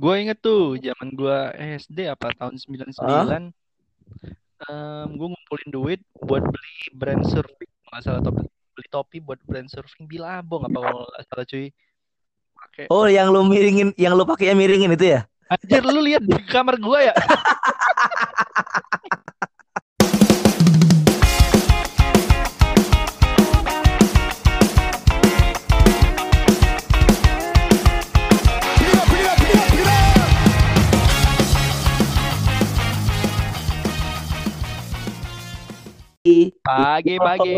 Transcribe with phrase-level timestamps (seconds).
[0.00, 1.38] Gue inget tuh zaman gue
[1.84, 2.96] SD apa tahun 99
[4.60, 7.68] Ah, um, gue ngumpulin duit buat beli brand surfing.
[7.92, 11.68] Nggak salah topi beli topi buat brand surfing Bilabong apa kalau nggak salah cuy.
[12.56, 12.84] Pakai.
[12.88, 15.28] Oh yang lu miringin, yang lu pakai miringin itu ya?
[15.50, 17.14] anjir lu lihat di kamar gue ya
[36.62, 37.54] pagi pagi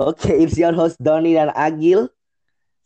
[0.00, 2.08] Oke, it's your host Doni dan Agil.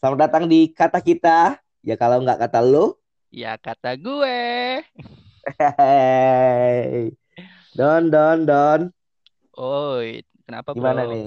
[0.03, 1.57] Selamat datang di kata kita.
[1.81, 2.99] Ya kalau nggak kata lu.
[3.31, 4.39] ya kata gue
[5.59, 7.15] Hehehe.
[7.79, 8.81] Don, Don, Don.
[9.57, 11.27] oi kenapa Gimana bro nih?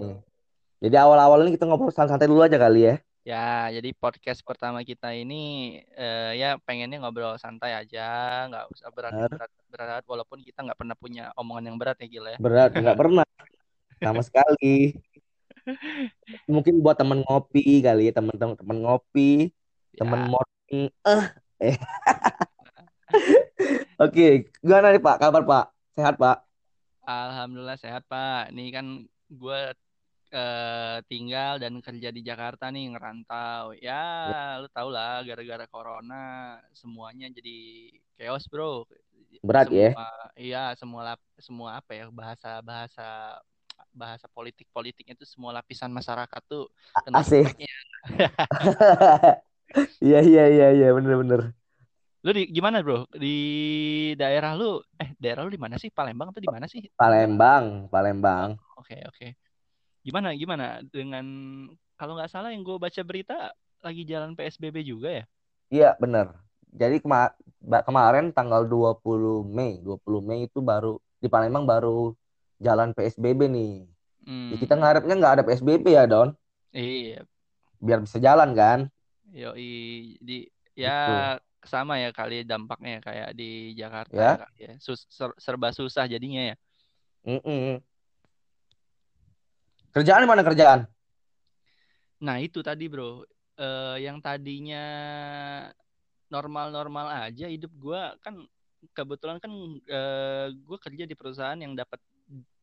[0.79, 2.95] Jadi awal-awal ini kita ngobrol santai dulu aja kali ya.
[3.27, 9.11] Ya jadi podcast pertama kita ini eh, ya pengennya ngobrol santai aja nggak usah berat
[9.11, 9.49] Benar.
[9.69, 13.27] berat walaupun kita nggak pernah punya omongan yang berat ya gila ya Berat, nggak pernah
[13.99, 14.95] sama sekali.
[16.53, 19.51] Mungkin buat temen ngopi kali ya, temen-temen temen ngopi,
[19.93, 20.83] temen ya morning.
[21.05, 21.25] Eh,
[21.61, 21.75] eh.
[24.03, 25.17] Oke, gimana nih Pak?
[25.19, 25.65] Kabar Pak?
[25.93, 26.37] Sehat Pak?
[27.03, 28.55] Alhamdulillah sehat Pak.
[28.55, 28.85] Ini kan
[29.29, 29.61] gue
[30.37, 33.63] eh, tinggal dan kerja di Jakarta nih ngerantau.
[33.85, 33.93] Ya
[34.61, 36.15] lu tau lah gara-gara corona
[36.81, 37.51] semuanya jadi
[38.17, 38.85] chaos bro.
[39.43, 39.95] Berat ya?
[39.95, 40.03] Semua
[40.39, 43.03] iya semua lap- semua apa ya bahasa bahasa
[43.95, 46.63] bahasa politik politiknya itu semua lapisan masyarakat tuh
[47.05, 47.47] kena Asik.
[50.05, 51.41] Iya iya iya iya bener-bener.
[52.25, 52.97] Lu di gimana bro?
[53.23, 53.27] Di
[54.19, 54.65] daerah lu
[55.01, 55.89] eh daerah lu di mana sih?
[55.97, 56.83] Palembang atau di mana sih?
[56.99, 58.51] Palembang, Palembang.
[58.77, 59.35] Oke oke.
[60.05, 61.25] Gimana gimana dengan
[61.99, 63.51] kalau nggak salah yang gue baca berita
[63.83, 65.23] lagi jalan PSBB juga ya?
[65.73, 66.25] Iya bener.
[66.81, 67.17] Jadi kema
[67.87, 70.87] kemarin tanggal 20 Mei, 20 Mei itu baru
[71.23, 71.89] di Palembang baru
[72.65, 73.69] jalan PSBB nih.
[74.51, 76.29] Ya, kita Hmm, ngarepnya nggak ada PSBB ya Don,
[76.73, 77.25] iya,
[77.85, 78.79] biar bisa jalan kan?
[79.41, 80.33] yoi, di
[80.83, 81.11] ya Gitu.
[81.71, 83.43] sama ya kali dampaknya kayak di
[83.79, 84.71] Jakarta ya Ya.
[84.85, 86.55] Sus- ser- serba susah jadinya ya.
[87.25, 87.81] Mm-mm.
[89.89, 90.85] Kerjaan mana kerjaan?
[92.19, 93.25] Nah itu tadi bro,
[93.59, 94.87] Eh, yang tadinya
[96.31, 98.39] normal-normal aja hidup gue kan
[98.95, 99.51] kebetulan kan
[100.55, 101.99] gue kerja di perusahaan yang dapat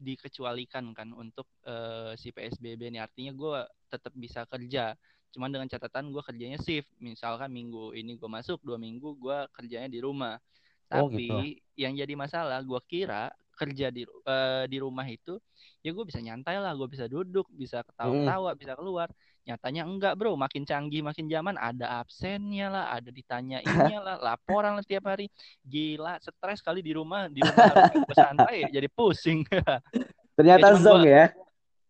[0.00, 3.60] dikecualikan kan untuk eh, si PSBB ini artinya gue
[3.92, 4.96] tetap bisa kerja.
[5.36, 6.88] Cuman dengan catatan gue kerjanya shift.
[6.96, 10.40] Misalkan minggu ini gue masuk dua minggu gue kerjanya di rumah.
[10.88, 11.28] Oh gitu.
[11.28, 15.40] tapi yang jadi masalah gue kira kerja di eh, di rumah itu
[15.80, 18.36] ya gue bisa nyantai lah gue bisa duduk bisa Mm-mm.
[18.36, 19.08] ketawa-ketawa bisa keluar
[19.46, 24.82] Nyatanya enggak bro, makin canggih makin zaman ada absennya lah, ada ditanyainnya lah, laporan lah
[24.82, 25.30] tiap hari.
[25.62, 27.70] Gila, stres kali di rumah, di rumah
[28.10, 29.46] santai, jadi pusing.
[30.50, 31.24] ya Ternyata zong gue, ya.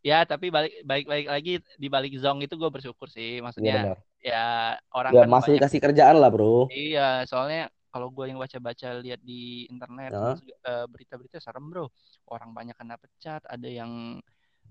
[0.05, 3.73] ya tapi balik balik balik lagi di balik zong itu gue bersyukur sih, Iya maksudnya
[3.73, 3.97] benar.
[4.21, 4.45] ya
[4.93, 6.69] orang Ya kan masih banyak, dikasih kerjaan lah bro.
[6.71, 10.37] iya soalnya kalau gue yang baca-baca lihat di internet Ya.
[10.69, 11.89] eh, berita-berita serem bro,
[12.29, 14.21] orang banyak kena pecat, ada yang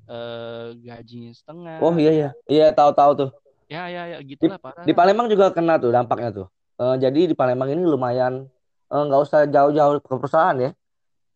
[0.05, 2.29] eh, gajinya setengah, Oh iya ya iya.
[2.45, 3.29] Iya tahu-tahu tuh.
[3.65, 4.93] ya ya ya Di, gitulah parah di.
[4.93, 6.47] Palembang juga kena tuh dampaknya tuh.
[6.77, 8.45] Eh, jadi di Palembang ini lumayan
[8.85, 10.71] nggak usah jauh-jauh ke perusahaan ya.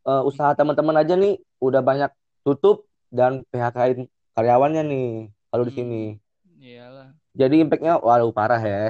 [0.06, 2.14] Eh, usaha teman-teman aja nih udah banyak
[2.46, 4.06] tutup dan PHK-in
[4.38, 5.08] karyawannya nih
[5.50, 6.04] kalau di sini.
[6.46, 7.10] Hmm, iyalah.
[7.34, 8.84] Jadi impactnya waduh parah ya.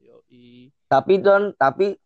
[0.00, 0.72] Yoi.
[0.88, 1.98] Tapi Don, tapi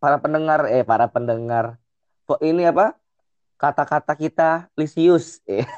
[0.00, 1.76] para pendengar eh para pendengar
[2.24, 2.96] kok ini apa
[3.60, 5.44] kata-kata kita lisius.
[5.44, 5.60] Eh,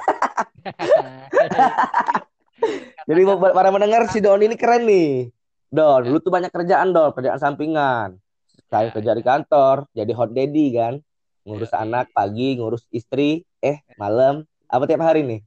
[3.11, 5.35] Jadi buat para pendengar si Don ini keren nih.
[5.67, 8.23] Don, ya, lu tuh banyak kerjaan Don, kerjaan sampingan.
[8.71, 9.29] Kayak ya, kerja di ya.
[9.35, 10.95] kantor, jadi hot daddy kan.
[11.43, 11.83] Ngurus Yoi.
[11.83, 15.41] anak pagi, ngurus istri, eh malam, apa tiap hari nih?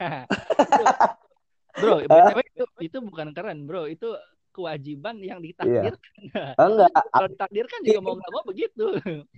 [1.72, 3.88] Bro, itu, itu bukan keren, bro.
[3.88, 4.12] Itu
[4.52, 5.50] kewajiban yang Iya.
[5.96, 6.22] ditakdirkan.
[6.62, 8.84] Enggak, Kalau ditakdirkan juga mau nggak mau begitu.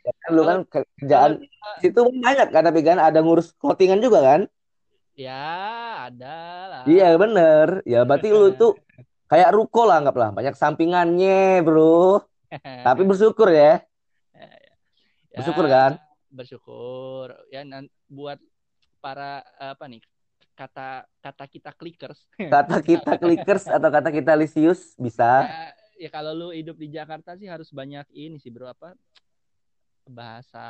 [0.05, 4.03] kan lu Kalau kan kalau kerjaan kita, situ banyak kan tapi kan ada ngurus clothingan
[4.03, 4.41] juga kan?
[5.15, 6.38] ya ada
[6.69, 6.83] lah.
[6.91, 7.69] Iya bener.
[7.87, 8.73] Ya berarti lu tuh
[9.31, 12.21] kayak ruko lah anggaplah, banyak sampingannya, Bro.
[12.87, 13.81] Tapi bersyukur ya.
[15.35, 15.93] Bersyukur Ya, kan?
[16.31, 17.29] bersyukur.
[17.50, 17.62] Ya,
[18.11, 18.38] buat
[19.03, 20.00] para apa nih
[20.55, 22.31] kata kata kita clickers.
[22.55, 25.45] Kata kita clickers atau kata kita lisius bisa.
[25.47, 25.62] ya,
[26.06, 28.95] ya kalau lu hidup di Jakarta sih harus banyak ini sih bro apa
[30.05, 30.61] bahasa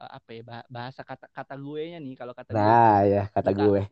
[0.00, 3.50] apa ya bah- bahasa kata kata gue nya nih kalau kata gue Nah, ya kata
[3.50, 3.82] buka gue.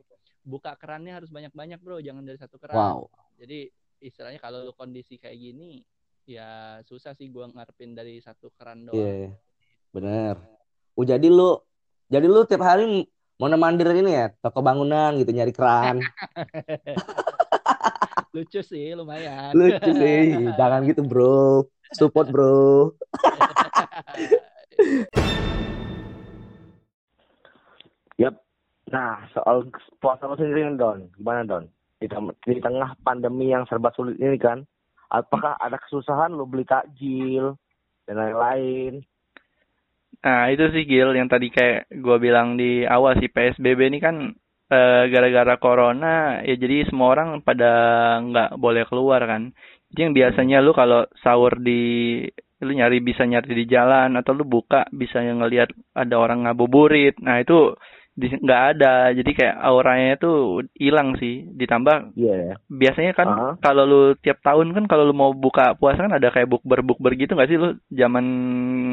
[0.47, 3.11] buka kerannya harus banyak banyak bro jangan dari satu keran Wow.
[3.35, 3.67] jadi
[3.99, 5.83] istilahnya kalau lu kondisi kayak gini
[6.23, 8.95] ya susah sih gua ngarepin dari satu keran doang.
[8.95, 9.35] Iya,
[9.91, 10.35] bener.
[10.95, 11.59] Oh jadi lu,
[12.07, 13.11] jadi lu tiap hari
[13.43, 15.99] mau nemandir ini ya, toko bangunan gitu nyari keran.
[18.39, 19.51] Lucu sih, lumayan.
[19.51, 21.67] Lucu sih, jangan gitu bro.
[21.91, 22.95] Support bro.
[28.23, 28.39] Yap.
[28.95, 29.67] Nah, soal
[29.99, 31.67] puasa lu sendiri Don, gimana Don?
[31.99, 32.07] Di,
[32.47, 34.63] di tengah pandemi yang serba sulit ini kan,
[35.11, 37.59] apakah ada kesusahan lu beli takjil
[38.07, 39.03] dan lain-lain?
[40.23, 44.31] Nah, itu sih Gil yang tadi kayak gua bilang di awal sih PSBB ini kan
[44.71, 47.71] eh, gara-gara corona ya jadi semua orang pada
[48.23, 49.51] nggak boleh keluar kan.
[49.91, 51.83] Jadi yang biasanya lu kalau sahur di
[52.63, 57.19] lu nyari bisa nyari di jalan atau lu buka bisa ngelihat ada orang ngabuburit.
[57.19, 57.75] Nah, itu
[58.17, 59.09] nggak ada.
[59.11, 61.49] Jadi kayak auranya tuh hilang sih.
[61.49, 62.61] Ditambah ya.
[62.69, 63.51] biasanya kan Aha.
[63.59, 67.33] kalau lu tiap tahun kan kalau lu mau buka puasa kan ada kayak bukber-bukber gitu
[67.33, 68.25] nggak sih lu zaman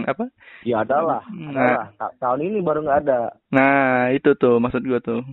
[0.08, 0.32] apa?
[0.64, 1.92] Ya ada lah, Nah.
[2.20, 3.36] tahun ini baru nggak ada.
[3.52, 5.24] Nah, itu tuh maksud gua tuh.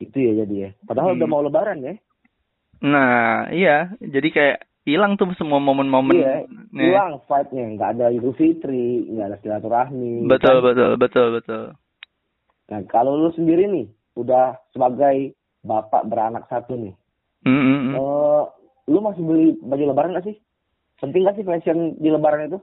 [0.00, 0.70] Itu ya jadi ya.
[0.82, 1.18] Padahal Hmm.
[1.20, 1.94] udah mau lebaran ya.
[2.82, 6.18] Nah, iya, jadi kayak hilang tuh semua momen-momen.
[6.18, 7.70] Iya, hilang fight-nya.
[7.78, 10.26] Nggak ada Idul Fitri, nggak ada silaturahmi.
[10.26, 10.64] Betul, kan?
[10.66, 11.64] betul, betul, betul.
[12.70, 16.94] Nah, kalau lu sendiri nih, udah sebagai bapak beranak satu nih,
[17.42, 17.94] Mm, mm, mm.
[17.98, 18.42] eh,
[18.86, 20.36] lu masih beli baju lebaran nggak sih?
[21.02, 22.58] Penting nggak sih fashion di lebaran itu?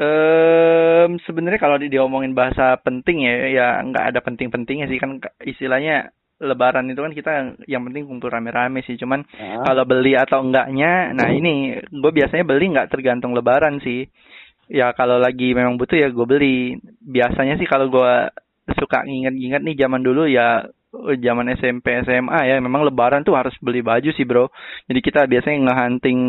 [0.00, 6.08] Em, sebenarnya kalau di- diomongin bahasa penting ya, ya nggak ada penting-pentingnya sih kan istilahnya
[6.40, 7.32] Lebaran itu kan kita
[7.68, 8.96] yang penting kumpul rame-rame sih.
[8.96, 14.08] Cuman Nah, kalau beli atau enggaknya, nah ini gue biasanya beli nggak tergantung Lebaran sih.
[14.70, 16.78] Ya kalau lagi memang butuh ya gue beli.
[17.02, 18.12] Biasanya sih kalau gue
[18.78, 23.78] suka nginget-nginget nih zaman dulu ya zaman SMP SMA ya memang Lebaran tuh harus beli
[23.82, 24.50] baju sih bro.
[24.90, 26.20] Jadi kita biasanya ngehunting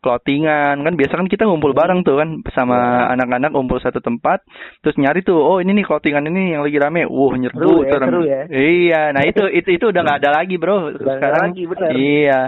[0.00, 4.40] clothingan kan biasa kan kita ngumpul bareng tuh kan sama anak-anak ngumpul satu tempat
[4.80, 7.04] terus nyari tuh oh ini nih clothingan ini yang lagi rame.
[7.04, 8.40] Wah nyerbu ya, seru ya.
[8.48, 10.96] Iya, nah itu itu itu udah nggak ada lagi bro.
[10.96, 11.90] Sekarang lagi, bener.
[11.92, 12.40] Iya.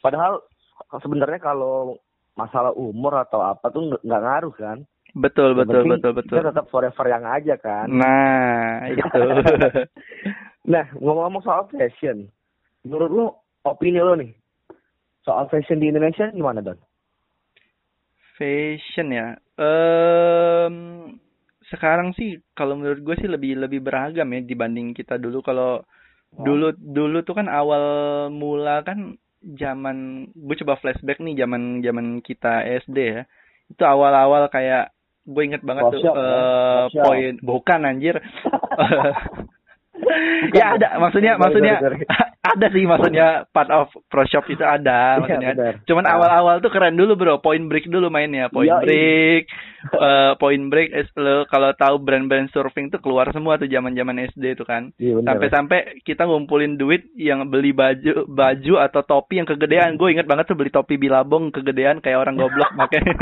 [0.00, 0.40] Padahal
[1.00, 2.00] sebenarnya kalau
[2.36, 4.78] masalah umur atau apa tuh nggak ngaruh kan?
[5.16, 6.36] Betul, betul, betul, betul.
[6.36, 7.88] Kita tetap forever yang aja kan.
[7.88, 9.22] Nah, itu.
[10.68, 12.28] Nah, ngomong-ngomong soal fashion,
[12.84, 13.26] menurut lu
[13.64, 14.30] opini lu nih
[15.26, 16.78] soal fashion di Indonesia gimana Don?
[18.38, 19.34] Fashion ya.
[19.56, 20.74] Em
[21.66, 25.42] sekarang sih kalau menurut gue sih lebih lebih beragam ya dibanding kita dulu.
[25.42, 25.82] Kalau
[26.30, 27.82] dulu dulu tuh kan awal
[28.30, 29.16] mula kan
[29.54, 33.22] zaman gue coba flashback nih zaman zaman kita SD ya.
[33.70, 34.90] Itu awal-awal kayak
[35.26, 36.22] gue inget banget tuh Workshop, ya?
[36.22, 37.02] eh, Workshop.
[37.02, 38.16] poin bukan anjir.
[40.52, 40.88] ya ada.
[40.98, 41.98] Maksudnya Sorry, maksudnya sorry,
[42.52, 45.50] ada sih maksudnya part of pro shop itu ada Iya, maksudnya.
[45.52, 45.74] benar.
[45.82, 46.12] cuman Ah.
[46.14, 47.38] awal-awal tuh keren dulu bro.
[47.38, 48.46] Point break dulu mainnya.
[48.48, 48.82] Point Yoi.
[48.82, 49.44] break
[49.98, 54.54] eh, point break es- lo kalau tahu brand-brand surfing tuh keluar semua tuh zaman-zaman SD
[54.54, 54.90] itu kan.
[54.96, 59.94] Iya sampai-sampai kita ngumpulin duit yang beli baju baju atau topi yang kegedean.
[59.94, 63.14] Gue inget banget tuh beli topi bilabong kegedean kayak orang goblok makanya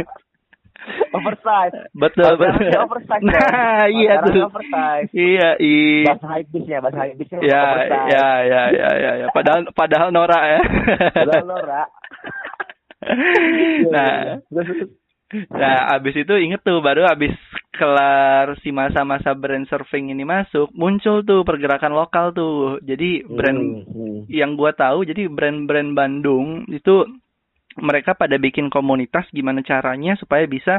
[1.16, 1.74] oversize.
[1.96, 3.22] betul betul oversize.
[3.24, 5.08] Nah iya tuh oversize.
[5.14, 8.08] iya iya Bahasa hypebeastnya, bahasa hypebeastnya ya oversize.
[8.12, 10.60] ya ya ya ya ya padahal padahal Nora ya
[11.12, 11.82] Padahal Nora.
[13.92, 14.40] Nah.
[15.50, 17.34] Nah, abis itu inget tuh baru abis
[17.74, 22.78] kelar si masa-masa brand surfing ini masuk, muncul tuh pergerakan lokal tuh.
[22.80, 24.18] Jadi brand Hmm, hmm.
[24.30, 27.02] yang gua tahu, jadi brand-brand Bandung itu
[27.78, 30.78] mereka pada bikin komunitas gimana caranya supaya bisa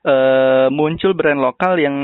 [0.00, 1.96] eh, muncul brand lokal yang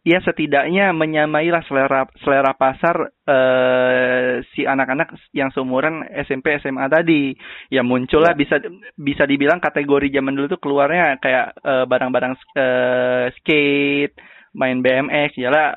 [0.00, 7.36] ya setidaknya menyamai lah selera selera pasar eh, si anak-anak yang seumuran SMP SMA tadi.
[7.68, 8.60] Ya muncullah bisa
[8.96, 14.16] bisa dibilang kategori zaman dulu tuh keluarnya kayak eh, barang-barang eh, skate
[14.56, 15.76] main BMX ya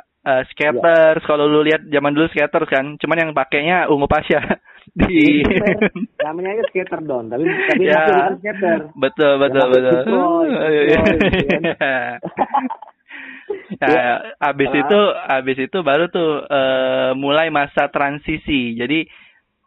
[0.54, 1.24] skaters.
[1.26, 4.40] Kalau lu lihat zaman dulu skaters kan cuman yang pakainya ungu pasya
[5.06, 5.90] di Iya,
[6.28, 8.04] Namanya aja skater Don, tapi tapi Ya.
[8.28, 8.80] masih skater.
[8.96, 9.96] betul betul Yang betul.
[10.04, 11.16] deploy, deploy,
[13.80, 14.80] nah abis Ah.
[14.82, 18.76] itu abis itu baru tuh eh, mulai masa transisi.
[18.76, 19.06] Jadi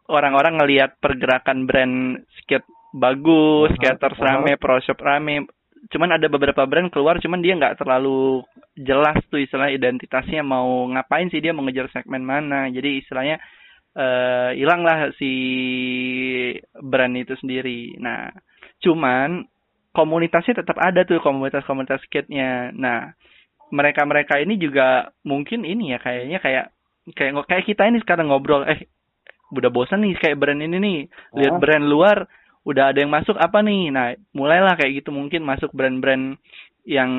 [0.07, 1.95] orang-orang ngelihat pergerakan brand
[2.39, 4.25] skate bagus Ah, skaters ah.
[4.37, 5.47] rame pro shop rame.
[5.91, 8.39] Cuman ada beberapa brand keluar cuman dia nggak terlalu
[8.79, 12.71] jelas tuh istilah identitasnya mau ngapain sih dia mau ngejar segmen mana.
[12.71, 13.37] Jadi istilahnya
[13.93, 15.31] eh hilanglah si
[16.81, 17.97] brand itu sendiri.
[18.01, 18.33] Nah
[18.81, 19.45] cuman
[19.93, 22.73] komunitasnya tetap ada tuh komunitas-komunitas skate-nya.
[22.73, 23.13] Nah
[23.69, 26.65] mereka-mereka ini juga mungkin ini ya kayaknya kayak
[27.13, 28.89] kayak kayak kita ini sekarang ngobrol eh
[29.53, 30.99] udah bosan nih kayak brand ini nih.
[31.37, 31.61] Lihat Ah.
[31.61, 32.25] brand luar
[32.65, 33.93] udah ada yang masuk apa nih?
[33.93, 36.37] Nah mulailah kayak gitu mungkin masuk brand-brand
[36.83, 37.11] yang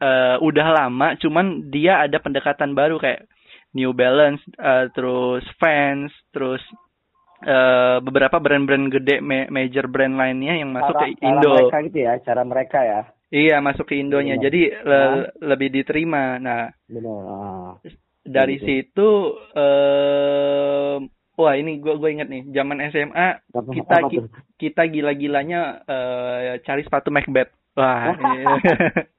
[0.00, 3.24] uh, udah lama cuman dia ada pendekatan baru kayak
[3.76, 6.64] New Balance uh, terus Vans terus
[7.42, 11.76] uh, beberapa brand-brand gede ma major brand lainnya yang masuk cara, ke Indo cara mereka
[11.84, 14.44] gitu ya cara mereka ya iya masuk ke Indonya Benar.
[14.44, 15.12] jadi le Nah.
[15.44, 17.70] lebih diterima nah benar ah.
[18.24, 18.64] dari Gitu.
[18.64, 19.08] situ
[19.56, 20.96] eh
[21.36, 27.10] wah ini gue gue inget nih zaman SMA kita ki- kita gila-gilanya eh cari sepatu
[27.10, 28.54] Macbeth wah iya.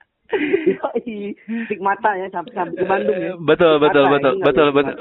[0.76, 1.32] Yoi,
[1.66, 3.34] stigmata ya sampai sampai ke Bandung ya.
[3.40, 4.96] betul betul betul betul betul.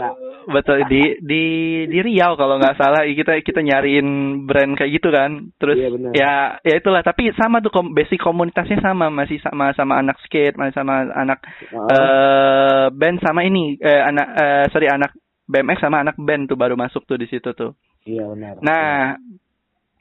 [0.47, 1.45] betul di di
[1.91, 5.51] di Riau kalau nggak salah kita kita nyariin brand kayak gitu kan.
[5.59, 7.03] Terus Iya, ya ya itulah.
[7.03, 11.43] Tapi sama tuh kom basic komunitasnya sama masih sama sama anak skate masih sama anak
[11.75, 15.11] Ah, eh band sama ini eh, anak eh, sorry anak
[15.47, 17.75] BMX sama anak band tuh baru masuk tuh di situ tuh.
[18.07, 18.55] Iya benar.
[18.63, 19.19] Nah,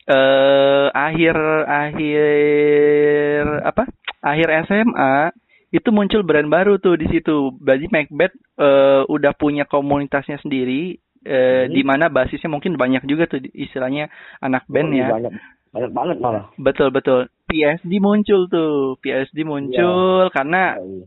[0.05, 3.83] eh akhir akhir apa?
[4.25, 5.29] Akhir SMA
[5.69, 7.53] itu muncul brand baru tuh di situ.
[7.61, 11.73] Berarti Macbeth eh, udah punya komunitasnya sendiri eh, Hmm.
[11.73, 14.09] di mana basisnya mungkin banyak juga tuh istilahnya
[14.41, 15.07] anak band Yoi, ya.
[15.13, 15.33] Banyak
[15.73, 16.45] banyak banget malah.
[16.55, 17.29] Betul betul.
[17.45, 18.97] PSD muncul tuh.
[19.01, 21.05] PSD muncul karena Yoi.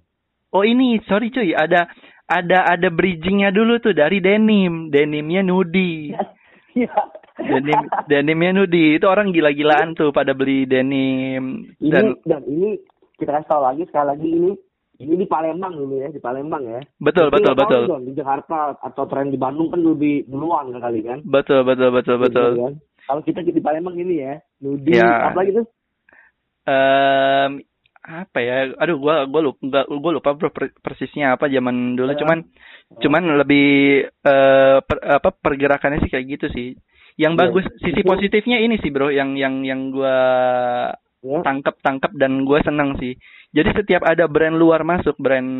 [0.55, 1.91] oh ini sorry cuy ada
[2.29, 4.91] ada ada bridgingnya dulu tuh dari denim.
[4.91, 6.11] Denimnya nudi.
[6.77, 6.95] Iya.
[7.39, 12.79] denim denimnya nudi itu orang gila-gilaan tuh pada beli denim Ini dan dan ini
[13.19, 14.51] kita kasih tahu lagi sekali lagi ini
[14.99, 16.81] ini di Palembang ini ya di Palembang ya.
[16.99, 21.03] betul Mungkin betul betul dong, di Jakarta atau tren di Bandung kan lebih duluan kali
[21.07, 21.19] kan.
[21.27, 22.75] betul betul betul betul Gitu kan.
[23.09, 25.33] Kalau kita di Palembang ini ya, Nudi Ya.
[25.33, 25.67] apa lagi tuh?
[26.69, 27.65] Em,
[28.09, 32.13] apa ya aduh gua gua lupa gua, gua lupa bro per- persisnya apa zaman dulu
[32.13, 32.21] Ya.
[32.25, 32.39] cuman
[33.01, 33.69] cuman lebih
[34.05, 36.69] eh, per- apa pergerakannya sih kayak gitu sih
[37.21, 40.17] yang Ya, bagus sisi positifnya ini sih bro yang yang yang gua
[41.19, 41.43] Ya.
[41.43, 43.19] tangkap tangkap dan gue senang sih.
[43.51, 45.51] Jadi setiap ada brand luar masuk, brand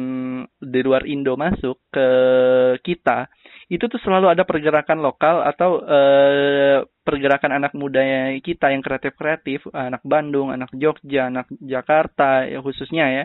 [0.61, 2.09] di luar Indo masuk ke
[2.85, 3.27] kita,
[3.67, 10.05] itu tuh selalu ada pergerakan lokal atau eh, pergerakan anak mudanya kita yang kreatif-kreatif, anak
[10.07, 13.25] Bandung, anak Jogja, anak Jakarta ya khususnya ya.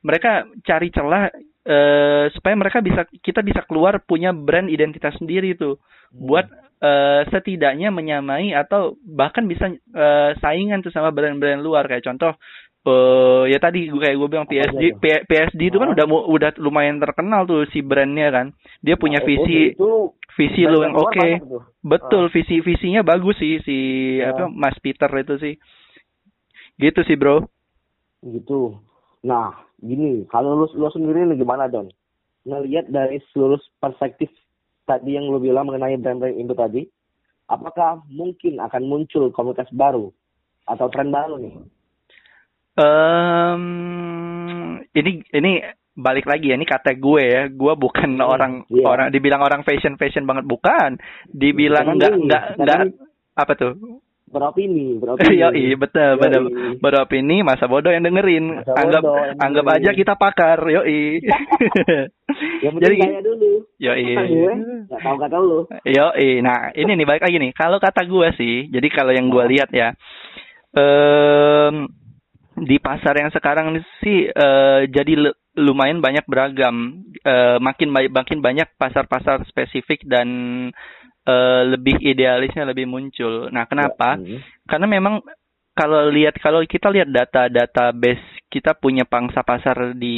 [0.00, 1.28] Mereka cari celah
[1.64, 5.80] eh, supaya mereka bisa kita bisa keluar punya brand identitas sendiri tuh
[6.14, 6.44] buat
[6.84, 12.36] eh, setidaknya menyamai atau bahkan bisa eh, saingan tuh sama brand-brand luar kayak contoh
[12.84, 15.00] eh ya tadi gue kayak gue bilang tuh?
[15.00, 15.96] P- PSD itu kan Oh.
[15.96, 18.46] udah udah lumayan terkenal tuh si brandnya kan
[18.84, 21.64] dia punya Nah, visi itu visi lu yang oke tuh.
[21.80, 23.76] betul visi visinya bagus sih si
[24.20, 24.36] Ya.
[24.36, 25.54] apa Mas Peter itu sih
[26.76, 27.48] gitu sih bro
[28.20, 28.84] gitu.
[29.24, 31.88] Nah, gini, kalau lu, lu sendiri nih gimana Don?
[32.44, 34.28] Ngelihat dari seluruh perspektif
[34.84, 36.84] tadi yang lu bilang mengenai brand-brand Indo tadi,
[37.48, 40.12] apakah mungkin akan muncul komunitas baru
[40.68, 41.54] atau tren baru nih?
[42.74, 43.62] Em,
[44.92, 45.52] ini ini
[45.94, 48.82] balik lagi ya ini kata gue ya gue bukan Hmm, orang iya.
[48.82, 50.98] orang dibilang orang fashion fashion banget bukan
[51.30, 52.78] dibilang nggak nggak nggak
[53.38, 53.78] apa tuh
[54.34, 55.38] Beropini, beropini.
[55.46, 56.44] Yoi, betul, betul.
[56.50, 56.82] Yoi.
[56.82, 58.58] Beropini masa bodoh yang dengerin.
[58.58, 59.82] Masa anggap bodoh yang anggap dengerin.
[59.86, 60.58] aja kita pakar.
[60.74, 63.52] Yang penting Jadi- gaya dulu.
[63.78, 64.52] Kata gue,
[64.88, 65.58] nggak tahu kata lu.
[65.84, 66.30] Yoi.
[66.40, 67.52] Nah, ini nih balik lagi nih.
[67.52, 69.92] Kalau kata gue sih, jadi kalau yang gue lihat ya,
[70.72, 71.86] em,
[72.56, 77.02] di pasar yang sekarang sih eh, jadi lu- lumayan banyak beragam.
[77.20, 80.28] Eh, makin ba- makin banyak pasar-pasar spesifik dan
[81.24, 83.48] eh, lebih idealisnya lebih muncul.
[83.48, 84.16] Nah, kenapa?
[84.16, 84.40] Hmm.
[84.64, 85.14] karena memang
[85.74, 90.14] kalau lihat kalau kita lihat data-data base kita punya pangsa pasar di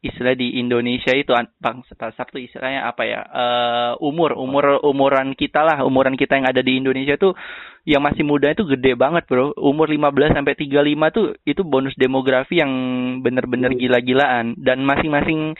[0.00, 5.36] istilah di Indonesia itu an- pangsa pasar tuh istilahnya apa ya Eh, umur umur umuran
[5.36, 7.36] kita lah umuran kita yang ada di Indonesia itu
[7.84, 10.72] yang masih muda itu gede banget bro umur 15 sampai 35
[11.12, 12.72] tuh itu bonus demografi yang
[13.20, 13.80] bener-bener Hmm.
[13.80, 15.52] gila-gilaan dan masing-masing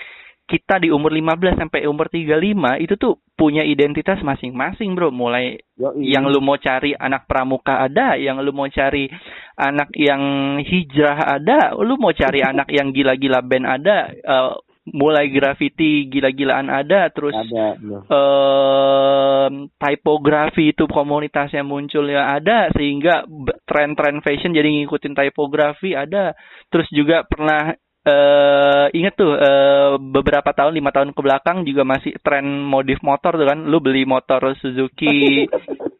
[0.49, 5.61] kita di umur 15 sampai umur 35 itu tuh punya identitas masing-masing bro mulai
[6.01, 9.13] yang lu mau cari anak pramuka ada, yang lu mau cari
[9.61, 10.23] anak yang
[10.65, 14.53] hijrah ada, lu mau cari anak yang gila-gila band ada, eh,
[14.89, 17.77] mulai graffiti gila-gilaan ada, terus ada.
[17.77, 18.01] bener.
[18.09, 23.29] em, typografi itu komunitasnya muncul ya ada sehingga
[23.69, 26.33] tren-tren fashion jadi ngikutin typografi ada
[26.73, 27.77] terus juga pernah
[28.09, 33.37] eh inget tuh eh, beberapa tahun lima tahun ke belakang juga masih tren modif motor
[33.37, 33.69] tuh kan.
[33.69, 35.45] Lu beli motor Suzuki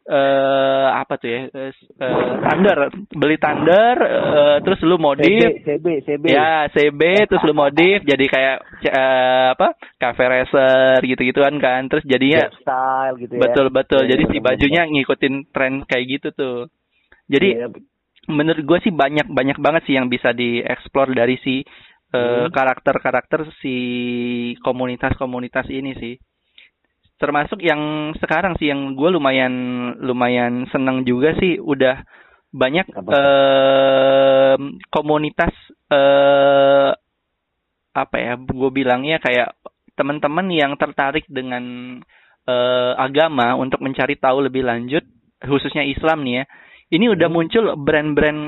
[0.09, 2.77] uh, apa tuh ya uh, thunder.
[3.13, 5.61] Beli thunder uh, terus lu modif.
[5.61, 8.01] CB CB ya CB terus lu modif.
[8.01, 8.57] Jadi kayak
[8.89, 11.85] uh, apa cafe racer gitu gituan kan.
[11.85, 13.41] Terus jadinya style gitu ya.
[13.45, 14.01] Betul betul.
[14.09, 14.93] Ya, jadi ya, si bajunya betul.
[14.97, 16.59] ngikutin tren kayak gitu tuh.
[17.29, 17.69] Jadi ya,
[18.29, 21.65] menurut gue sih banyak banyak banget sih yang bisa dieksplor dari si
[22.49, 23.57] karakter-karakter uh, hmm.
[23.61, 23.75] si
[24.65, 26.15] komunitas-komunitas ini sih
[27.19, 29.53] termasuk yang sekarang sih yang gue lumayan
[29.99, 32.01] lumayan seneng juga sih udah
[32.49, 34.55] banyak uh,
[34.89, 35.53] komunitas
[35.91, 36.95] uh,
[37.93, 39.53] apa ya gue bilangnya kayak
[39.93, 41.99] teman-teman yang tertarik dengan
[42.47, 45.03] uh, agama untuk mencari tahu lebih lanjut
[45.43, 46.43] khususnya Islam nih ya
[46.89, 47.35] ini udah hmm.
[47.35, 48.41] muncul brand-brand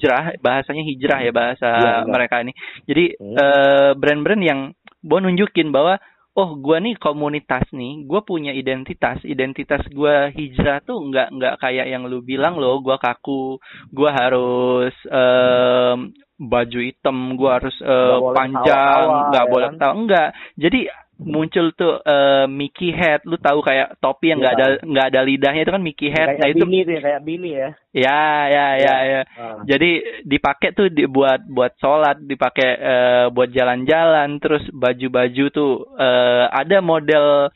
[0.00, 2.56] hijrah bahasanya hijrah ya bahasa ya, mereka ini.
[2.88, 4.60] Jadi uh, brand-brand yang
[5.04, 6.00] mau nunjukin bahwa
[6.40, 11.90] oh gue nih komunitas nih gue punya identitas identitas gue hijrah tuh nggak nggak kayak
[11.90, 13.60] yang lu bilang loh gue kaku
[13.92, 19.80] gue harus um, baju hitam gue harus uh, panjang nggak boleh ya kan?
[19.82, 20.80] tahu enggak jadi
[21.20, 25.20] muncul tuh uh, Mickey Head, lu tahu kayak topi yang nggak ya, ada nggak ada
[25.20, 26.28] lidahnya itu kan Mickey Head.
[26.34, 27.70] Kayak nah itu Bini tuh, kayak Bini ya.
[27.90, 28.96] Ya, ya, ya, ya.
[29.04, 29.22] ya.
[29.36, 29.60] Uh.
[29.68, 29.90] Jadi
[30.24, 37.52] dipakai tuh dibuat buat sholat, dipakai uh, buat jalan-jalan, terus baju-baju tuh uh, ada model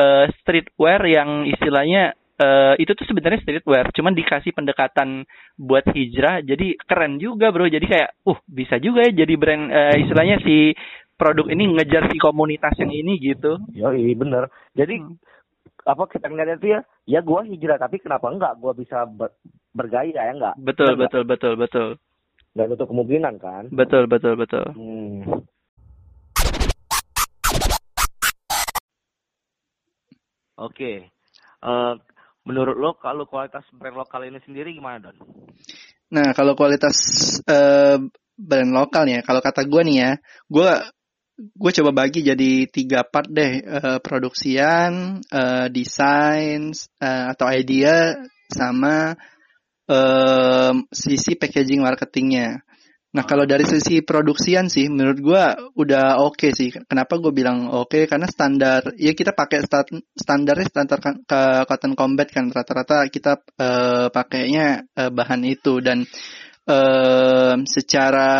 [0.00, 5.24] uh, streetwear yang istilahnya Uh, itu tuh sebenarnya streetwear, cuman dikasih pendekatan
[5.56, 7.64] buat hijrah, jadi keren juga bro.
[7.64, 10.76] Jadi kayak, uh bisa juga ya jadi brand uh, istilahnya si
[11.16, 13.56] produk ini ngejar si komunitas yang ini gitu.
[13.72, 14.52] Yo, iya bener.
[14.76, 15.16] Jadi hmm.
[15.88, 19.32] apa kita ngeliat itu ya, ya gua hijrah tapi kenapa enggak gua bisa ber,
[19.72, 20.54] bergaya ya enggak?
[20.60, 21.88] Betul, ya, betul, betul, betul.
[22.56, 23.64] Dan untuk kemungkinan kan?
[23.72, 24.64] Betul, betul, betul.
[24.76, 25.44] Hmm.
[30.56, 30.72] Oke.
[30.72, 30.96] Okay.
[31.60, 31.94] Uh, eh,
[32.48, 35.16] menurut lo kalau kualitas brand lokal ini sendiri gimana Don?
[36.12, 36.96] Nah kalau kualitas
[37.44, 38.00] uh,
[38.36, 40.10] brand lokal ya, kalau kata gue nih ya,
[40.48, 40.70] gue
[41.36, 46.72] gue coba bagi jadi tiga part deh uh, produksian uh, desain
[47.04, 48.16] uh, atau idea
[48.48, 49.12] sama
[49.90, 52.64] uh, sisi packaging marketingnya.
[53.16, 55.44] Nah kalau dari sisi produksian sih menurut gue
[55.76, 56.68] udah oke okay sih.
[56.84, 57.88] Kenapa gue bilang oke?
[57.88, 58.02] Okay?
[58.04, 62.52] karena standar ya kita pakai stand, standarnya standar ke cotton combat kan.
[62.52, 65.80] Rata-rata kita uh, pakainya uh, bahan itu.
[65.80, 66.04] Dan
[66.66, 68.30] um, secara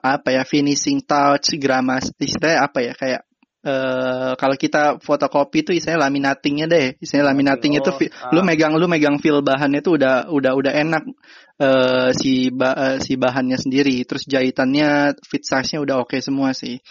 [0.00, 3.22] apa ya finishing touch gramas istilahnya apa ya kayak
[3.62, 8.34] Uh, kalau kita fotokopi itu istilahnya laminatingnya deh, istilahnya laminating oh, itu ah.
[8.34, 11.06] lu megang lu megang feel bahannya itu udah udah udah enak
[11.62, 16.50] uh, si ba, uh, si bahannya sendiri, terus jahitannya fit size-nya udah oke okay semua
[16.58, 16.82] sih.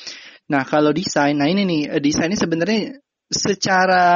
[0.47, 4.07] Nah kalau desain, nah ini nih desain ini sebenarnya secara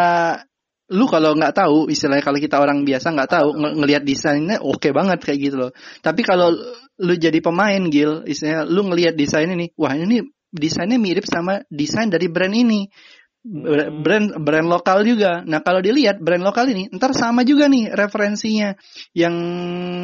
[0.93, 4.77] lu kalau nggak tahu istilahnya kalau kita orang biasa nggak tahu ng ngelihat desainnya oke
[4.77, 5.71] okay banget kayak gitu loh
[6.05, 6.53] tapi kalau
[7.01, 10.21] lu jadi pemain Gil istilahnya lu ngelihat desain ini wah ini
[10.53, 14.05] desainnya mirip sama desain dari brand ini hmm.
[14.05, 18.77] brand brand lokal juga nah kalau dilihat brand lokal ini ntar sama juga nih referensinya
[19.17, 19.35] yang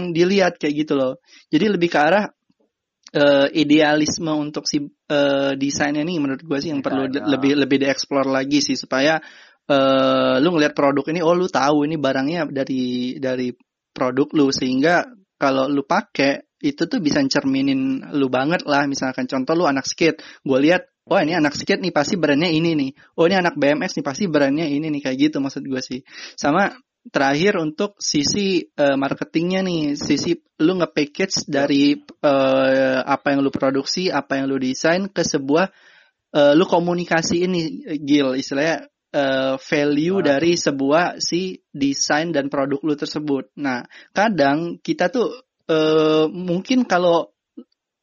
[0.09, 1.21] dilihat kayak gitu loh
[1.53, 2.25] jadi lebih ke arah
[3.15, 7.23] uh, idealisme untuk si uh, desainnya nih menurut gue sih yang perlu ya.
[7.27, 9.19] lebih lebih dieksplor lagi sih supaya
[9.71, 13.55] uh, lu ngelihat produk ini oh lu tahu ini barangnya dari dari
[13.95, 14.51] produk lu.
[14.51, 15.07] Sehingga
[15.39, 18.85] kalau lu pakai itu tuh bisa cerminin lu banget lah.
[18.85, 20.19] Misalkan contoh lu anak skate.
[20.43, 22.91] Gue lihat oh ini anak skate nih pasti brandnya ini nih.
[23.17, 25.01] Oh ini anak BMX nih pasti brandnya ini nih.
[25.01, 25.99] Kayak gitu maksud gue sih.
[26.35, 26.69] Sama
[27.09, 29.97] terakhir untuk sisi uh, marketingnya nih.
[29.97, 35.73] Sisi lu nge-package dari uh, apa yang lu produksi apa yang lu desain ke sebuah
[36.37, 37.61] uh, lu komunikasi ini
[38.05, 38.37] Gil.
[38.37, 43.51] Istilahnya uh, value dari sebuah si desain dan produk lu tersebut.
[43.59, 43.83] Nah,
[44.15, 45.31] kadang kita tuh
[45.71, 47.31] uh, mungkin kalau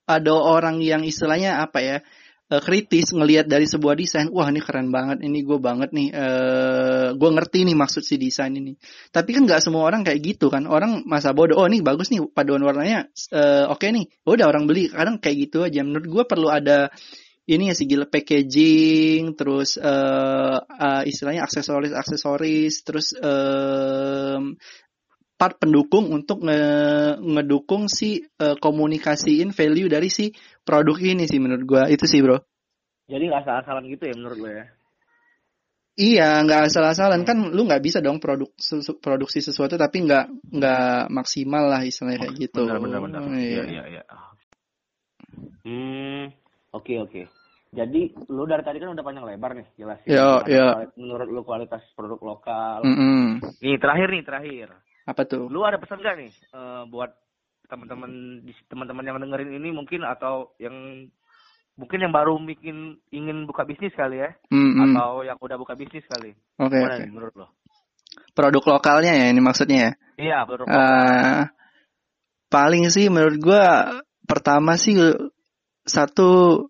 [0.09, 1.97] ada orang yang istilahnya apa ya
[2.49, 7.09] uh, kritis ngelihat dari sebuah desain, wah ini keren banget, ini gue banget nih, uh,
[7.13, 8.75] gue ngerti nih maksud si desain ini.
[9.13, 12.25] Tapi kan nggak semua orang kayak gitu kan, orang masa bodoh, oh ini bagus nih
[12.33, 14.89] paduan warnanya, uh, oke okay nih, udah orang beli.
[14.89, 15.85] Kadang kayak gitu aja.
[15.85, 16.89] Menurut gue perlu ada
[17.49, 24.37] ini ya gila packaging, terus uh, uh, istilahnya aksesoris aksesoris, terus uh,
[25.39, 26.61] part pendukung untuk nge
[27.25, 30.29] ngedukung si uh, komunikasiin value dari si
[30.61, 32.37] produk ini sih menurut gua itu sih bro.
[33.09, 34.65] Jadi nggak asal-asalan gitu ya menurut lo ya?
[35.99, 38.53] Iya, nggak asal-asalan kan lu nggak bisa dong produk
[39.01, 42.69] produksi sesuatu tapi nggak nggak maksimal lah istilahnya kayak gitu.
[42.69, 43.21] Benar benar benar.
[43.35, 44.03] Iya iya iya.
[45.65, 46.31] Hmm,
[46.77, 47.11] oke okay, oke.
[47.11, 47.38] Okay.
[47.69, 50.09] Jadi lu dari tadi kan udah panjang lebar nih jelasin.
[50.09, 50.67] Yo, yo.
[50.97, 52.81] Menurut lu kualitas produk lokal.
[52.81, 53.45] Mm-mm.
[53.61, 54.69] Nih terakhir nih terakhir.
[55.05, 55.53] Apa tuh?
[55.53, 57.13] Lu ada pesan gak nih eh, buat
[57.69, 61.05] teman-teman di teman-teman yang dengerin ini mungkin atau yang
[61.77, 64.97] mungkin yang baru bikin ingin buka bisnis kali ya Mm-mm.
[64.97, 66.33] atau yang udah buka bisnis kali.
[66.57, 66.81] Oke.
[66.81, 67.05] Oke.
[67.05, 67.47] nih menurut lo?
[68.33, 69.93] Produk lokalnya ya ini maksudnya ya.
[70.19, 70.81] Iya, produk lokal.
[70.81, 71.43] Eh,
[72.49, 73.65] paling sih menurut gua
[74.25, 74.97] pertama sih
[75.85, 76.65] satu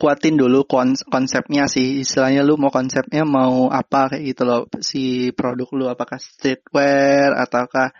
[0.00, 5.28] kuatin dulu kons- konsepnya sih istilahnya lu mau konsepnya mau apa kayak gitu loh si
[5.36, 7.92] produk lu apakah streetwear ataukah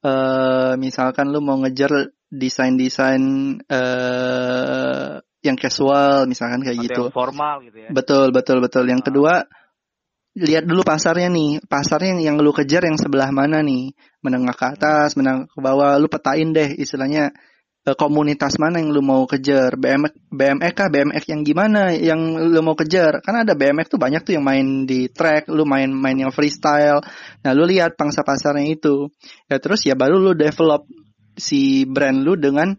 [0.00, 3.22] eh misalkan lu mau ngejar desain-desain
[3.66, 7.88] eh yang casual misalkan kayak Atau gitu yang formal gitu ya.
[7.90, 8.84] Betul, betul, betul.
[8.84, 9.06] Yang Ah.
[9.08, 9.34] kedua,
[10.36, 11.64] lihat dulu pasarnya nih.
[11.64, 13.96] Pasarnya yang, yang lu kejar yang sebelah mana nih?
[14.20, 15.96] Menengah ke atas, menengah ke bawah.
[15.96, 17.32] Lu petain deh istilahnya
[17.96, 19.74] komunitas mana yang lu mau kejar.
[19.80, 20.88] BMX, BMX kah?
[20.92, 23.24] BMX yang gimana yang lu mau kejar?
[23.24, 27.00] Karena ada BMX tuh banyak tuh yang main di track, lu main main yang freestyle.
[27.40, 29.08] Nah, lu lihat pangsa pasarnya itu.
[29.48, 30.84] Ya terus ya baru lu develop
[31.40, 32.76] si brand lu dengan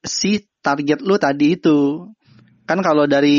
[0.00, 2.08] si target lu tadi itu
[2.66, 3.38] kan kalau dari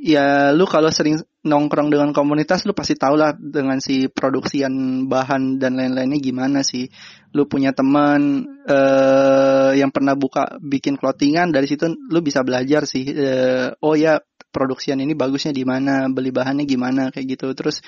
[0.00, 5.60] ya lu kalau sering nongkrong dengan komunitas lu pasti tau lah dengan si produksian bahan
[5.60, 6.88] dan lain-lainnya gimana sih
[7.32, 13.08] lu punya teman eh yang pernah buka bikin clothingan dari situ lu bisa belajar sih
[13.08, 14.20] eh, oh ya
[14.52, 17.80] produksian ini bagusnya di mana beli bahannya gimana kayak gitu terus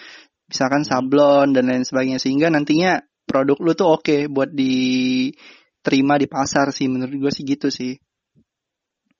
[0.49, 6.73] misalkan sablon dan lain sebagainya sehingga nantinya produk lu tuh oke buat diterima di pasar
[6.73, 7.93] sih menurut gue sih gitu sih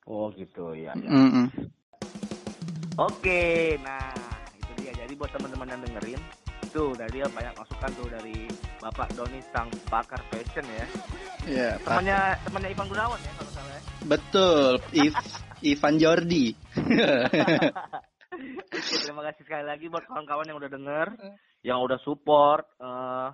[0.05, 0.93] Oh gitu ya.
[0.93, 1.09] ya.
[1.09, 1.49] Mm-mm.
[3.01, 4.13] Oke, nah
[4.53, 4.93] itu dia.
[4.93, 6.21] Jadi buat teman-teman yang dengerin,
[6.75, 8.51] dari dia banyak masukan tuh dari
[8.83, 10.85] Bapak Doni sang pakar fashion ya.
[11.47, 12.03] Ya, Pak.
[12.03, 13.81] Temannya temannya Ivan Gunawan ya kalau salah ya.
[14.03, 15.15] Betul, If,
[15.63, 16.51] Ivan Jordi.
[18.75, 21.07] Oke, terima kasih sekali lagi buat kawan-kawan yang udah denger,
[21.63, 22.67] yang udah support.
[22.83, 23.31] eh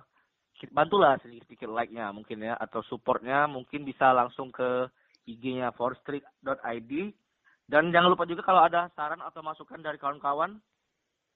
[0.70, 4.86] bantulah sedikit-sedikit like-nya mungkin ya, atau supportnya mungkin bisa langsung ke
[5.26, 6.92] IG-nya forstreet.id.
[7.66, 10.62] Dan jangan lupa juga kalau ada saran atau masukan dari kawan-kawan,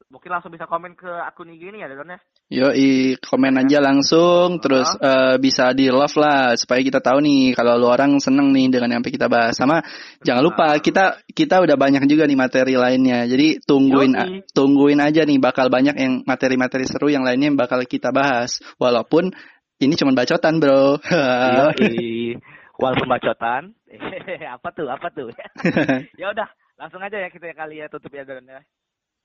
[0.07, 2.19] mungkin langsung bisa komen ke akun IG ini ya, Don ya.
[2.47, 7.75] Yoi, komen aja langsung, terus eh, bisa di love lah supaya kita tahu nih kalau
[7.75, 9.59] lu orang seneng nih dengan yang kita bahas.
[9.59, 9.83] Sama
[10.23, 13.27] jangan lupa kita kita udah banyak juga nih materi lainnya.
[13.27, 14.31] Jadi tungguin Yoi.
[14.55, 18.63] tungguin aja nih bakal banyak yang materi-materi seru yang lainnya yang bakal kita bahas.
[18.79, 19.35] Walaupun
[19.83, 21.03] ini cuma bacotan, Bro.
[21.03, 22.39] Yoi.
[22.81, 23.73] Walaupun bacotan.
[24.57, 24.87] apa tuh?
[24.89, 25.33] Apa tuh?
[26.21, 28.61] ya udah, langsung aja ya kita kali ya tutup ya Don ya.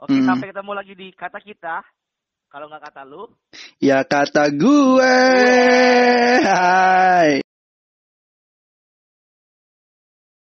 [0.01, 0.25] Oke, Hmm.
[0.25, 1.85] sampai ketemu lagi di kata kita.
[2.49, 3.29] Kalau nggak kata lu,
[3.77, 5.17] ya kata gue.
[6.41, 7.45] Hai.